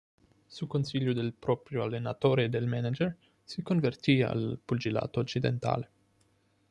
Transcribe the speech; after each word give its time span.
Su 0.47 0.65
consiglio 0.67 1.13
del 1.13 1.31
proprio 1.31 1.83
allenatore 1.83 2.45
e 2.45 2.49
del 2.49 2.65
manager 2.65 3.15
si 3.43 3.61
convertì 3.61 4.23
al 4.23 4.59
pugilato 4.65 5.19
occidentale. 5.19 5.91